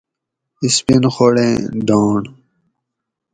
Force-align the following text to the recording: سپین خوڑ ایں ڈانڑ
سپین 0.75 1.03
خوڑ 1.13 1.33
ایں 1.43 1.55
ڈانڑ 1.87 2.21